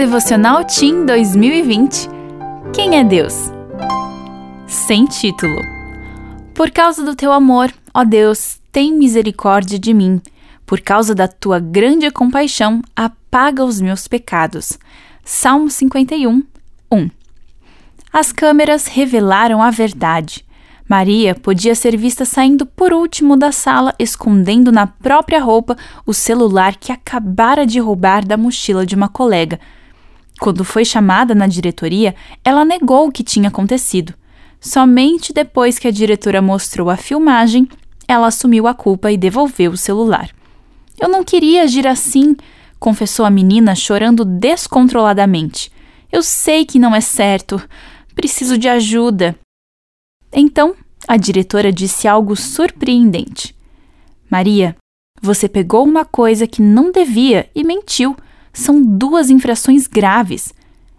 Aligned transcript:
Devocional 0.00 0.64
Team 0.64 1.04
2020 1.04 2.08
Quem 2.72 2.96
é 2.96 3.04
Deus? 3.04 3.52
Sem 4.66 5.04
título. 5.04 5.60
Por 6.54 6.70
causa 6.70 7.04
do 7.04 7.14
teu 7.14 7.30
amor, 7.30 7.70
ó 7.92 8.02
Deus, 8.02 8.58
tem 8.72 8.94
misericórdia 8.96 9.78
de 9.78 9.92
mim. 9.92 10.22
Por 10.64 10.80
causa 10.80 11.14
da 11.14 11.28
tua 11.28 11.60
grande 11.60 12.10
compaixão, 12.10 12.80
apaga 12.96 13.62
os 13.62 13.78
meus 13.78 14.08
pecados. 14.08 14.78
Salmo 15.22 15.68
51, 15.68 16.44
1. 16.90 17.10
As 18.10 18.32
câmeras 18.32 18.86
revelaram 18.86 19.62
a 19.62 19.70
verdade. 19.70 20.46
Maria 20.88 21.34
podia 21.34 21.74
ser 21.74 21.94
vista 21.98 22.24
saindo 22.24 22.64
por 22.64 22.94
último 22.94 23.36
da 23.36 23.52
sala, 23.52 23.94
escondendo 23.98 24.72
na 24.72 24.86
própria 24.86 25.42
roupa 25.42 25.76
o 26.06 26.14
celular 26.14 26.76
que 26.76 26.90
acabara 26.90 27.66
de 27.66 27.78
roubar 27.78 28.24
da 28.24 28.38
mochila 28.38 28.86
de 28.86 28.94
uma 28.94 29.10
colega. 29.10 29.60
Quando 30.40 30.64
foi 30.64 30.86
chamada 30.86 31.34
na 31.34 31.46
diretoria, 31.46 32.14
ela 32.42 32.64
negou 32.64 33.06
o 33.06 33.12
que 33.12 33.22
tinha 33.22 33.48
acontecido. 33.48 34.14
Somente 34.58 35.34
depois 35.34 35.78
que 35.78 35.86
a 35.86 35.90
diretora 35.90 36.40
mostrou 36.40 36.88
a 36.88 36.96
filmagem, 36.96 37.68
ela 38.08 38.26
assumiu 38.28 38.66
a 38.66 38.72
culpa 38.72 39.12
e 39.12 39.18
devolveu 39.18 39.72
o 39.72 39.76
celular. 39.76 40.30
Eu 40.98 41.10
não 41.10 41.22
queria 41.22 41.62
agir 41.62 41.86
assim, 41.86 42.34
confessou 42.78 43.26
a 43.26 43.30
menina, 43.30 43.74
chorando 43.74 44.24
descontroladamente. 44.24 45.70
Eu 46.10 46.22
sei 46.22 46.64
que 46.64 46.78
não 46.78 46.94
é 46.94 47.02
certo. 47.02 47.62
Preciso 48.14 48.56
de 48.56 48.68
ajuda. 48.68 49.38
Então, 50.32 50.74
a 51.06 51.18
diretora 51.18 51.70
disse 51.70 52.08
algo 52.08 52.34
surpreendente. 52.34 53.54
Maria, 54.30 54.74
você 55.20 55.48
pegou 55.48 55.84
uma 55.84 56.04
coisa 56.04 56.46
que 56.46 56.62
não 56.62 56.90
devia 56.90 57.48
e 57.54 57.62
mentiu. 57.62 58.16
São 58.52 58.82
duas 58.82 59.30
infrações 59.30 59.86
graves. 59.86 60.52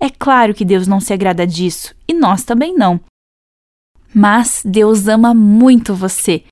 É 0.00 0.10
claro 0.10 0.54
que 0.54 0.64
Deus 0.64 0.86
não 0.86 1.00
se 1.00 1.12
agrada 1.12 1.46
disso, 1.46 1.94
e 2.06 2.14
nós 2.14 2.44
também 2.44 2.74
não. 2.74 3.00
Mas 4.14 4.62
Deus 4.64 5.08
ama 5.08 5.34
muito 5.34 5.94
você. 5.94 6.44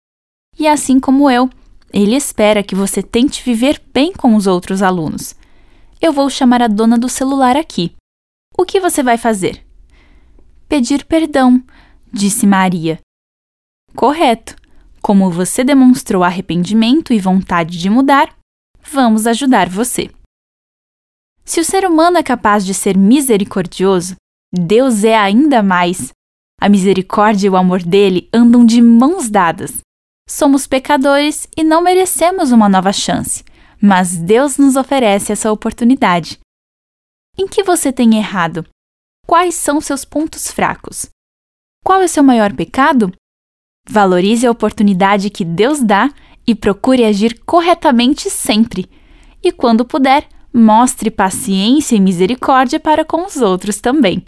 E 0.59 0.67
assim 0.67 0.99
como 0.99 1.31
eu, 1.31 1.49
Ele 1.93 2.17
espera 2.17 2.63
que 2.63 2.75
você 2.75 3.03
tente 3.03 3.43
viver 3.43 3.81
bem 3.93 4.13
com 4.13 4.35
os 4.35 4.47
outros 4.47 4.83
alunos. 4.83 5.35
Eu 6.01 6.13
vou 6.13 6.29
chamar 6.29 6.63
a 6.63 6.67
dona 6.67 6.99
do 6.99 7.09
celular 7.09 7.57
aqui. 7.57 7.95
O 8.57 8.65
que 8.65 8.81
você 8.81 9.03
vai 9.03 9.17
fazer? 9.17 9.65
Pedir 10.69 11.05
perdão, 11.05 11.63
disse 12.13 12.47
Maria. 12.47 12.99
Correto. 13.95 14.57
Como 15.01 15.31
você 15.31 15.65
demonstrou 15.65 16.23
arrependimento 16.23 17.13
e 17.13 17.19
vontade 17.19 17.77
de 17.79 17.91
mudar, 17.91 18.35
vamos 18.91 19.27
ajudar 19.27 19.69
você. 19.69 20.11
Se 21.45 21.61
o 21.61 21.65
ser 21.65 21.85
humano 21.85 22.19
é 22.19 22.23
capaz 22.23 22.65
de 22.65 22.73
ser 22.73 22.97
misericordioso, 22.97 24.17
Deus 24.53 25.05
é 25.05 25.17
ainda 25.17 25.63
mais. 25.63 26.13
A 26.61 26.69
misericórdia 26.69 27.47
e 27.47 27.51
o 27.51 27.57
amor 27.57 27.83
dele 27.83 28.29
andam 28.33 28.65
de 28.65 28.81
mãos 28.81 29.29
dadas. 29.29 29.81
Somos 30.29 30.67
pecadores 30.67 31.49
e 31.57 31.65
não 31.65 31.83
merecemos 31.83 32.53
uma 32.53 32.69
nova 32.69 32.93
chance, 32.93 33.45
mas 33.81 34.17
Deus 34.17 34.57
nos 34.57 34.77
oferece 34.77 35.33
essa 35.33 35.51
oportunidade. 35.51 36.39
Em 37.37 37.49
que 37.49 37.63
você 37.63 37.93
tem 37.93 38.17
errado? 38.17 38.65
Quais 39.27 39.55
são 39.55 39.81
seus 39.81 40.05
pontos 40.05 40.51
fracos? 40.51 41.09
Qual 41.85 42.01
é 42.01 42.07
seu 42.07 42.23
maior 42.23 42.53
pecado? 42.53 43.13
Valorize 43.89 44.47
a 44.47 44.51
oportunidade 44.51 45.31
que 45.31 45.45
Deus 45.45 45.83
dá 45.83 46.09
e 46.47 46.55
procure 46.55 47.05
agir 47.05 47.43
corretamente 47.45 48.31
sempre. 48.31 48.89
E 49.43 49.51
quando 49.51 49.85
puder, 49.85 50.29
mostre 50.53 51.11
paciência 51.11 51.97
e 51.97 52.01
misericórdia 52.01 52.79
para 52.79 53.05
com 53.05 53.25
os 53.25 53.37
outros 53.37 53.81
também. 53.81 54.23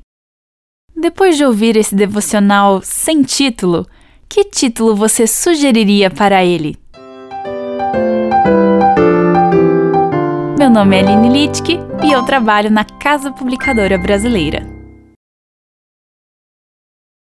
Depois 0.96 1.36
de 1.36 1.44
ouvir 1.44 1.76
esse 1.76 1.94
devocional 1.94 2.80
sem 2.82 3.22
título, 3.22 3.86
que 4.28 4.44
título 4.44 4.96
você 4.96 5.26
sugeriria 5.26 6.10
para 6.10 6.44
ele? 6.44 6.76
Meu 10.58 10.70
nome 10.70 10.96
é 10.96 11.00
Aline 11.00 11.28
Littke 11.28 11.78
e 12.02 12.12
eu 12.12 12.24
trabalho 12.24 12.70
na 12.70 12.84
Casa 12.84 13.30
Publicadora 13.30 13.98
Brasileira. 13.98 14.73